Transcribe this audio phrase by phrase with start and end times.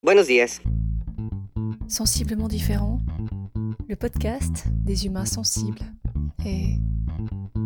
[0.00, 0.60] Buenos días.
[1.88, 3.00] Sensiblement différent,
[3.88, 5.80] le podcast des humains sensibles
[6.46, 6.78] est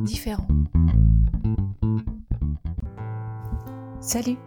[0.05, 0.47] différent.
[4.01, 4.39] Salut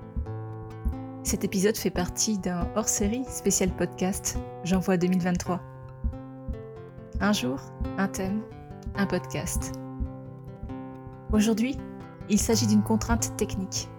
[1.22, 5.62] Cet épisode fait partie d'un hors-série spécial podcast J'envoie 2023.
[7.22, 7.60] Un jour,
[8.00, 8.42] un thème,
[8.96, 9.74] un podcast.
[11.32, 11.78] Aujourd'hui,
[12.32, 13.90] il s'agit d'une contrainte technique.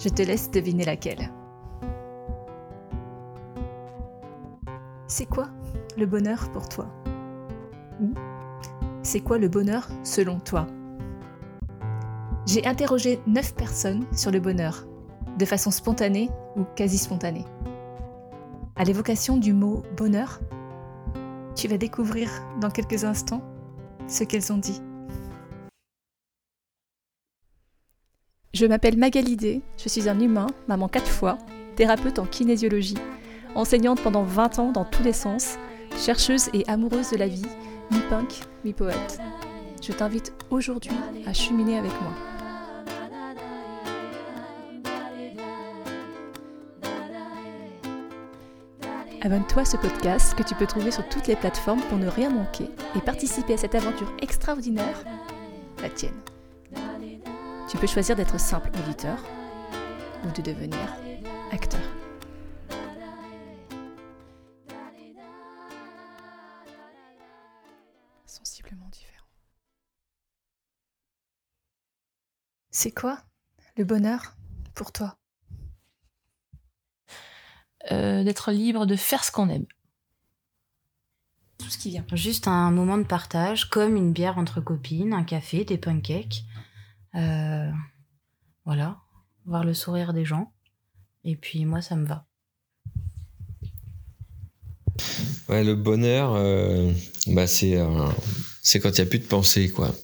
[0.00, 1.30] Je te laisse deviner laquelle.
[5.08, 5.48] C'est quoi
[5.96, 6.86] le bonheur pour toi
[8.00, 8.12] Ou
[9.02, 10.66] c'est quoi le bonheur selon toi
[12.44, 14.84] J'ai interrogé 9 personnes sur le bonheur,
[15.38, 17.44] de façon spontanée ou quasi spontanée.
[18.74, 20.40] À l'évocation du mot bonheur,
[21.54, 22.28] tu vas découvrir
[22.60, 23.42] dans quelques instants
[24.08, 24.82] ce qu'elles ont dit.
[28.52, 31.38] Je m'appelle Magalidé, je suis un humain, maman quatre fois,
[31.76, 32.96] thérapeute en kinésiologie,
[33.56, 35.56] enseignante pendant 20 ans dans tous les sens,
[35.96, 37.46] chercheuse et amoureuse de la vie,
[37.90, 39.18] mi-punk, mi-poète.
[39.82, 42.12] Je t'invite aujourd'hui à cheminer avec moi.
[49.22, 52.30] Abonne-toi à ce podcast que tu peux trouver sur toutes les plateformes pour ne rien
[52.30, 55.02] manquer et participer à cette aventure extraordinaire,
[55.82, 56.20] la tienne.
[57.68, 59.18] Tu peux choisir d'être simple auditeur
[60.24, 60.78] ou de devenir
[61.50, 61.80] acteur.
[72.78, 73.18] C'est quoi
[73.78, 74.36] le bonheur
[74.74, 75.16] pour toi?
[77.90, 79.64] Euh, D'être libre de faire ce qu'on aime.
[81.56, 82.04] Tout ce qui vient.
[82.12, 86.44] Juste un moment de partage, comme une bière entre copines, un café, des pancakes.
[87.14, 87.72] Euh,
[88.66, 88.98] voilà,
[89.46, 90.52] voir le sourire des gens.
[91.24, 92.26] Et puis moi, ça me va.
[95.48, 96.92] Ouais, le bonheur, euh,
[97.28, 98.10] bah c'est euh,
[98.60, 99.94] c'est quand il n'y a plus de pensée, quoi.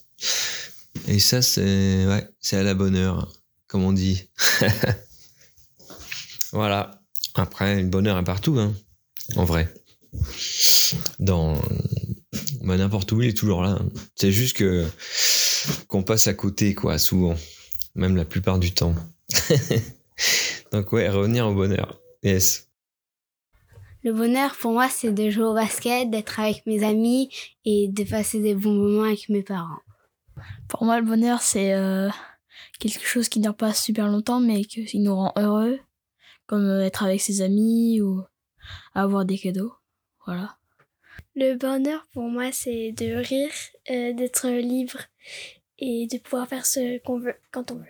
[1.09, 2.07] Et ça, c'est
[2.53, 3.33] à la bonne heure,
[3.67, 4.29] comme on dit.
[6.53, 7.03] voilà.
[7.35, 8.75] Après, le bonheur est partout, hein,
[9.37, 9.73] en vrai.
[11.19, 11.61] Dans
[12.63, 13.79] bah, n'importe où, il est toujours là.
[14.15, 14.87] C'est juste que
[15.89, 17.37] qu'on passe à côté, quoi, souvent.
[17.95, 18.95] Même la plupart du temps.
[20.73, 22.01] Donc ouais, revenir au bonheur.
[22.23, 22.69] Yes.
[24.05, 27.31] Le bonheur pour moi, c'est de jouer au basket, d'être avec mes amis
[27.65, 29.81] et de passer des bons moments avec mes parents.
[30.69, 32.09] Pour moi, le bonheur, c'est euh,
[32.79, 35.81] quelque chose qui ne dure pas super longtemps, mais qui nous rend heureux,
[36.47, 38.23] comme euh, être avec ses amis ou
[38.95, 39.73] avoir des cadeaux.
[40.27, 40.57] Voilà.
[41.35, 43.53] Le bonheur pour moi, c'est de rire,
[43.91, 44.99] euh, d'être libre
[45.79, 47.85] et de pouvoir faire ce qu'on veut quand on veut.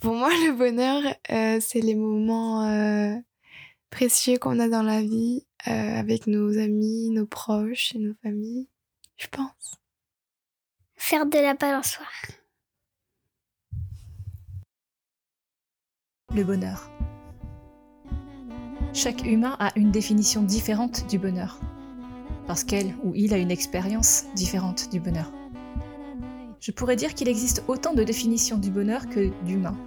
[0.00, 3.16] Pour moi, le bonheur, euh, c'est les moments euh,
[3.90, 8.68] précieux qu'on a dans la vie euh, avec nos amis, nos proches et nos familles,
[9.16, 9.80] je pense.
[11.08, 12.10] Faire de la balançoire.
[16.34, 16.90] Le bonheur.
[18.92, 21.60] Chaque humain a une définition différente du bonheur,
[22.48, 25.30] parce qu'elle ou il a une expérience différente du bonheur.
[26.58, 29.78] Je pourrais dire qu'il existe autant de définitions du bonheur que d'humains,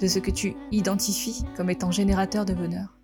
[0.00, 2.98] de ce que tu identifies comme étant générateur de bonheur.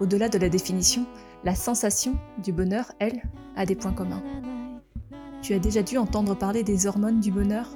[0.00, 1.04] Au-delà de la définition,
[1.44, 3.22] la sensation du bonheur, elle,
[3.54, 4.22] a des points communs.
[5.42, 7.68] Tu as déjà dû entendre parler des hormones du bonheur?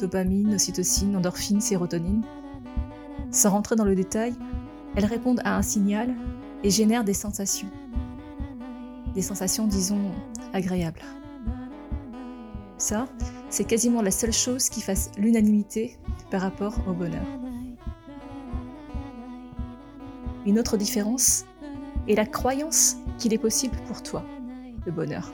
[0.00, 2.22] Dopamine, ocytocine, endorphine, sérotonine.
[3.30, 4.34] Sans rentrer dans le détail,
[4.96, 6.14] elles répondent à un signal
[6.64, 7.68] et génèrent des sensations.
[9.14, 10.10] Des sensations, disons,
[10.52, 11.02] agréables.
[12.76, 13.06] Ça,
[13.50, 15.96] c'est quasiment la seule chose qui fasse l'unanimité
[16.30, 17.26] par rapport au bonheur.
[20.44, 21.44] Une autre différence
[22.08, 24.24] est la croyance qu'il est possible pour toi,
[24.84, 25.32] le bonheur.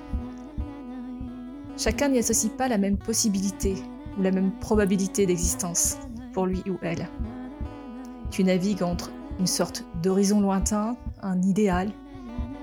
[1.79, 3.77] Chacun n'y associe pas la même possibilité
[4.19, 5.97] ou la même probabilité d'existence
[6.33, 7.09] pour lui ou elle.
[8.33, 11.93] Tu navigues entre une sorte d'horizon lointain, un idéal,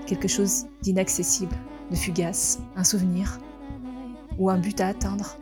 [0.06, 1.56] quelque chose d'inaccessible,
[1.90, 3.38] de fugace, un souvenir,
[4.38, 5.38] ou un but à atteindre.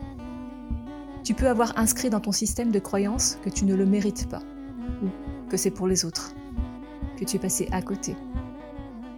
[1.25, 4.43] Tu peux avoir inscrit dans ton système de croyance que tu ne le mérites pas,
[5.03, 5.09] ou
[5.49, 6.33] que c'est pour les autres,
[7.19, 8.15] que tu es passé à côté,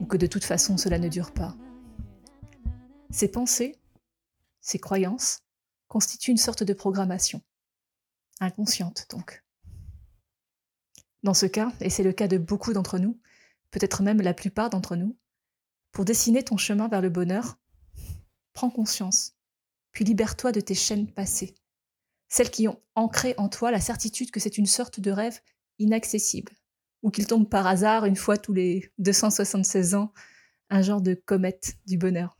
[0.00, 1.54] ou que de toute façon cela ne dure pas.
[3.10, 3.76] Ces pensées,
[4.66, 5.42] ces croyances,
[5.86, 7.40] constituent une sorte de programmation,
[8.40, 9.44] inconsciente donc.
[11.22, 13.20] Dans ce cas, et c'est le cas de beaucoup d'entre nous,
[13.70, 15.16] peut-être même la plupart d'entre nous,
[15.92, 17.60] pour dessiner ton chemin vers le bonheur,
[18.54, 19.36] prends conscience,
[19.92, 21.54] puis libère-toi de tes chaînes passées,
[22.28, 25.40] celles qui ont ancré en toi la certitude que c'est une sorte de rêve
[25.78, 26.52] inaccessible,
[27.02, 30.12] ou qu'il tombe par hasard une fois tous les 276 ans,
[30.70, 32.35] un genre de comète du bonheur.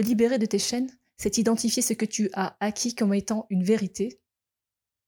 [0.00, 4.20] Libérer de tes chaînes, c'est identifier ce que tu as acquis comme étant une vérité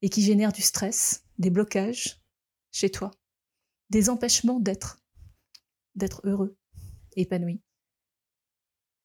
[0.01, 2.21] et qui génère du stress, des blocages
[2.71, 3.11] chez toi,
[3.89, 5.01] des empêchements d'être,
[5.95, 6.57] d'être heureux,
[7.15, 7.61] épanoui.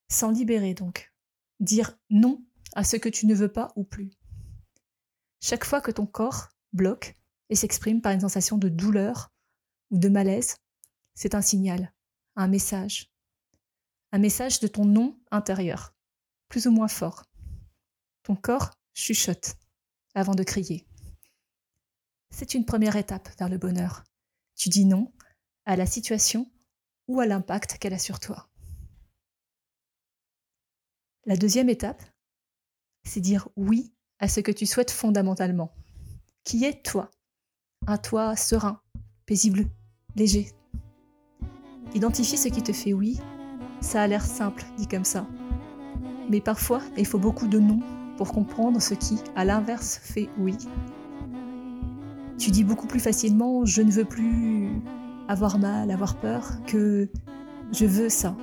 [0.08, 1.12] S'en libérer donc,
[1.60, 2.44] dire non
[2.74, 4.10] à ce que tu ne veux pas ou plus.
[5.40, 7.16] Chaque fois que ton corps bloque,
[7.48, 9.32] et s'exprime par une sensation de douleur
[9.90, 10.56] ou de malaise,
[11.14, 11.94] c'est un signal,
[12.34, 13.12] un message.
[14.12, 15.94] Un message de ton nom intérieur,
[16.48, 17.24] plus ou moins fort.
[18.22, 19.56] Ton corps chuchote
[20.14, 20.86] avant de crier.
[22.30, 24.04] C'est une première étape vers le bonheur.
[24.54, 25.12] Tu dis non
[25.64, 26.50] à la situation
[27.08, 28.48] ou à l'impact qu'elle a sur toi.
[31.24, 32.02] La deuxième étape,
[33.04, 35.74] c'est dire oui à ce que tu souhaites fondamentalement.
[36.44, 37.10] Qui est toi
[37.86, 38.80] un toit serein,
[39.26, 39.66] paisible,
[40.16, 40.52] léger.
[41.94, 43.20] Identifier ce qui te fait oui,
[43.80, 45.26] ça a l'air simple dit comme ça.
[46.28, 47.80] Mais parfois, il faut beaucoup de non
[48.16, 50.56] pour comprendre ce qui, à l'inverse, fait oui.
[52.38, 54.70] Tu dis beaucoup plus facilement je ne veux plus
[55.28, 57.08] avoir mal, avoir peur que
[57.72, 58.34] je veux ça.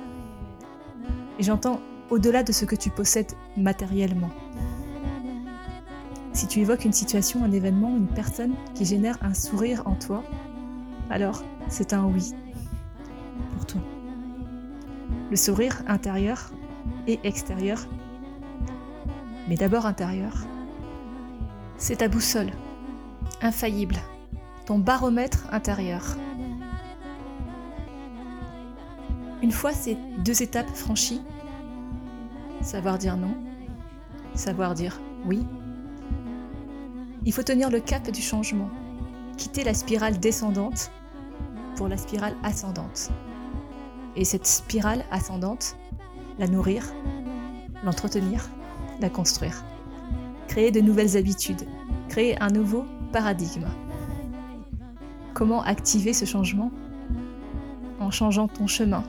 [1.38, 4.30] Et j'entends au-delà de ce que tu possèdes matériellement.
[6.32, 10.24] Si tu évoques une situation, un événement, une personne qui génère un sourire en toi,
[11.10, 12.32] alors c'est un oui
[13.52, 13.80] pour toi.
[15.30, 16.50] Le sourire intérieur
[17.06, 17.86] et extérieur,
[19.48, 20.34] mais d'abord intérieur,
[21.76, 22.50] c'est ta boussole,
[23.42, 23.96] infaillible,
[24.66, 26.16] ton baromètre intérieur.
[29.42, 31.22] Une fois ces deux étapes franchies,
[32.62, 33.34] savoir dire non,
[34.34, 35.46] savoir dire oui,
[37.26, 38.70] il faut tenir le cap du changement,
[39.36, 40.90] quitter la spirale descendante
[41.76, 43.10] pour la spirale ascendante.
[44.16, 45.76] Et cette spirale ascendante,
[46.38, 46.92] la nourrir,
[47.84, 48.48] l'entretenir,
[49.00, 49.64] la construire.
[50.48, 51.66] Créer de nouvelles habitudes,
[52.08, 53.66] créer un nouveau paradigme.
[55.32, 56.70] Comment activer ce changement?
[57.98, 59.04] En changeant ton chemin,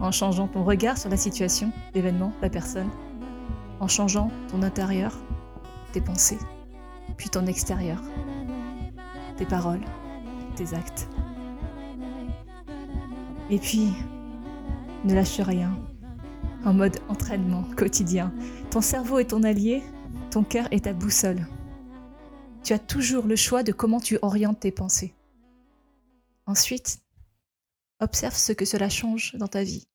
[0.00, 2.90] en changeant ton regard sur la situation, l'événement, la personne,
[3.80, 5.18] en changeant ton intérieur,
[5.92, 6.38] tes pensées
[7.22, 7.98] puis ton extérieur,
[9.36, 9.82] tes paroles,
[10.56, 11.08] tes actes.
[13.50, 13.92] Et puis,
[15.04, 15.76] ne lâche rien,
[16.64, 18.32] en mode entraînement quotidien.
[18.70, 19.82] Ton cerveau est ton allié,
[20.30, 21.46] ton cœur est ta boussole.
[22.62, 25.14] Tu as toujours le choix de comment tu orientes tes pensées.
[26.46, 27.02] Ensuite,
[28.00, 29.88] observe ce que cela change dans ta vie,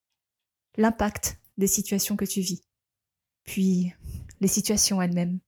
[0.75, 2.62] l'impact des situations que tu vis,
[3.44, 3.94] puis
[4.42, 5.39] les situations elles-mêmes.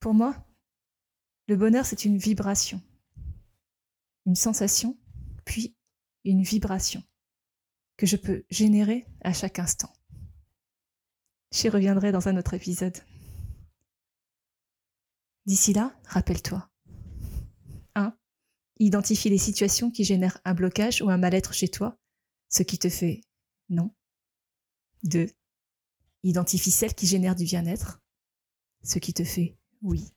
[0.00, 0.36] Pour moi,
[1.48, 2.80] le bonheur, c'est une vibration,
[4.26, 4.96] une sensation,
[5.44, 5.76] puis
[6.24, 7.02] une vibration
[7.96, 9.92] que je peux générer à chaque instant.
[11.52, 12.98] J'y reviendrai dans un autre épisode.
[15.46, 16.68] D'ici là, rappelle-toi.
[17.94, 18.16] 1.
[18.80, 21.98] Identifie les situations qui génèrent un blocage ou un mal-être chez toi,
[22.48, 23.20] ce qui te fait
[23.68, 23.94] non.
[25.04, 25.30] 2.
[26.22, 28.00] Identifie celles qui génèrent du bien-être,
[28.82, 30.10] ce qui te fait oui.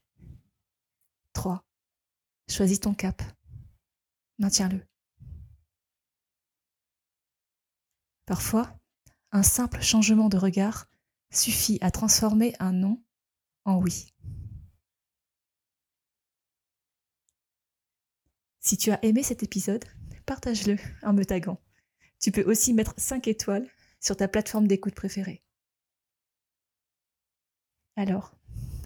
[1.34, 1.64] 3.
[2.50, 3.22] Choisis ton cap.
[4.40, 4.82] Maintiens-le.
[8.28, 8.78] Parfois,
[9.32, 10.88] un simple changement de regard
[11.32, 13.02] suffit à transformer un non
[13.64, 14.14] en oui.
[18.60, 19.86] Si tu as aimé cet épisode,
[20.26, 21.58] partage-le en me taguant.
[22.20, 23.68] Tu peux aussi mettre 5 étoiles
[24.02, 25.42] sur ta plateforme d'écoute préférée.
[27.96, 28.36] Alors,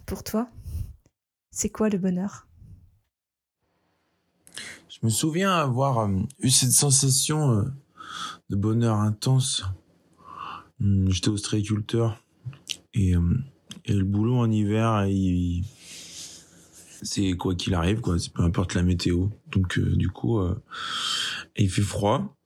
[0.06, 0.48] pour toi,
[1.50, 2.46] c'est quoi le bonheur?
[4.88, 7.64] Je me souviens avoir euh, eu cette sensation euh,
[8.50, 9.64] de bonheur intense.
[10.80, 12.22] Hum, j'étais ostréiculteur
[12.94, 13.38] et, euh,
[13.84, 15.06] et le boulot en hiver,
[17.02, 18.18] c'est quoi qu'il arrive, quoi.
[18.18, 19.26] C'est peu importe la météo.
[19.50, 20.40] Donc du coup,
[21.56, 22.36] il fait froid.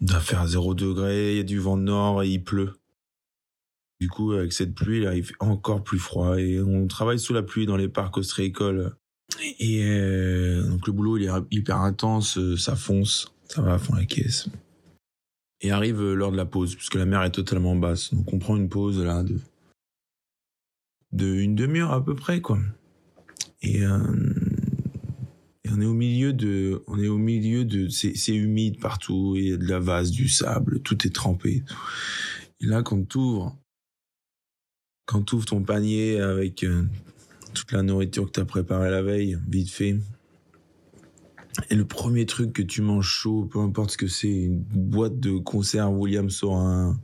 [0.00, 2.74] Il doit faire 0 degré, il y a du vent nord et il pleut.
[4.00, 7.42] Du coup, avec cette pluie, il fait encore plus froid et on travaille sous la
[7.42, 8.94] pluie dans les parcs ostréicoles.
[9.58, 13.78] Et euh, donc le boulot, il est hyper intense, euh, ça fonce, ça va à
[13.78, 14.48] fond la caisse.
[15.60, 18.14] Et arrive l'heure de la pause, puisque la mer est totalement basse.
[18.14, 19.40] Donc on prend une pause là de
[21.12, 22.58] de une demi-heure à peu près, quoi.
[23.62, 23.98] Et, euh,
[25.64, 29.48] et, on est au milieu de, on est au milieu de, c'est humide partout, il
[29.48, 31.64] y a de la vase, du sable, tout est trempé.
[32.60, 33.58] Et là, quand tu ouvres
[35.06, 36.84] quand tu ouvres ton panier avec euh,
[37.54, 39.96] toute la nourriture que tu as préparée la veille, vite fait.
[41.70, 45.18] Et le premier truc que tu manges chaud, peu importe ce que c'est, une boîte
[45.18, 46.98] de conserve, William sort un,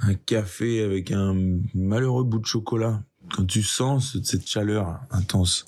[0.00, 3.04] un café avec un malheureux bout de chocolat.
[3.32, 5.66] Quand tu sens cette chaleur intense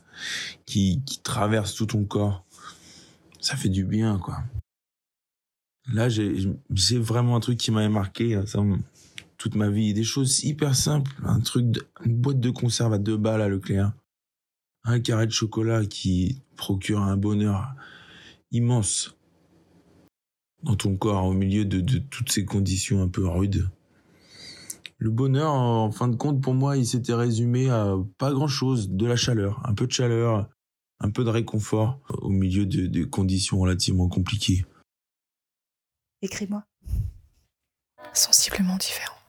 [0.67, 2.45] qui, qui traverse tout ton corps,
[3.41, 4.43] ça fait du bien, quoi.
[5.93, 8.61] Là, j'ai vraiment un truc qui m'avait marqué ça,
[9.37, 9.93] toute ma vie.
[9.93, 11.13] Des choses hyper simples.
[11.25, 13.93] Un truc, de, une boîte de conserve à deux balles à Leclerc.
[14.85, 17.75] Un carré de chocolat qui procure un bonheur
[18.51, 19.17] immense
[20.63, 23.69] dans ton corps au milieu de, toutes ces conditions un peu rudes.
[24.99, 28.91] Le bonheur, en fin de compte, pour moi, il s'était résumé à pas grand chose,
[28.91, 30.49] de la chaleur, un peu de chaleur,
[31.01, 34.65] un peu de réconfort au milieu de conditions relativement compliquées.
[36.23, 36.65] Écris-moi.
[38.15, 39.24] Sensiblement différent.